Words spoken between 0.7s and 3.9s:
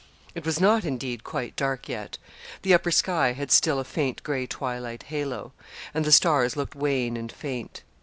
indeed, quite dark yet. The upper sky had still a